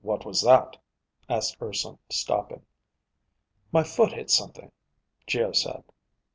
"What 0.00 0.24
was 0.24 0.40
that?" 0.40 0.78
asked 1.28 1.58
Urson, 1.60 1.98
stopping. 2.08 2.64
"My 3.70 3.82
foot 3.84 4.14
hit 4.14 4.30
something," 4.30 4.72
Geo 5.26 5.52
said. 5.52 5.84